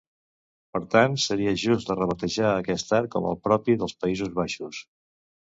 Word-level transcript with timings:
Per 0.77 0.79
tant, 0.93 1.17
seria 1.23 1.53
just 1.63 1.91
rebatejar 1.99 2.47
aquest 2.53 2.97
art 3.01 3.13
com 3.17 3.29
el 3.33 3.39
propi 3.49 3.79
dels 3.83 3.97
Països 4.07 4.37
Baixos. 4.41 4.85